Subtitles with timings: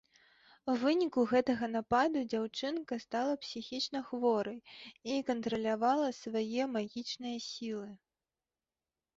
[0.71, 4.59] У выніку гэтага нападу дзяўчынка стала псіхічнахворай
[5.17, 7.89] і кантралявала сваё магічныя сілы.